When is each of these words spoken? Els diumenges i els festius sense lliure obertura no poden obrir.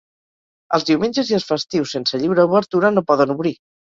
Els 0.77 0.85
diumenges 0.89 1.29
i 1.33 1.35
els 1.37 1.45
festius 1.49 1.93
sense 1.97 2.21
lliure 2.23 2.45
obertura 2.51 2.93
no 2.97 3.07
poden 3.13 3.35
obrir. 3.37 3.55